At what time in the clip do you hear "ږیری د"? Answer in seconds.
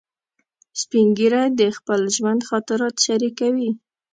1.17-1.61